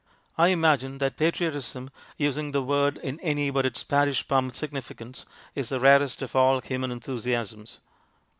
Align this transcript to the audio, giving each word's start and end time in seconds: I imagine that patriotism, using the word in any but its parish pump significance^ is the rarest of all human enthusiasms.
I 0.35 0.47
imagine 0.47 0.97
that 0.97 1.15
patriotism, 1.15 1.91
using 2.17 2.53
the 2.53 2.63
word 2.63 2.97
in 2.97 3.19
any 3.19 3.51
but 3.51 3.67
its 3.67 3.83
parish 3.83 4.27
pump 4.27 4.53
significance^ 4.53 5.25
is 5.53 5.69
the 5.69 5.79
rarest 5.79 6.23
of 6.23 6.35
all 6.35 6.59
human 6.59 6.91
enthusiasms. 6.91 7.81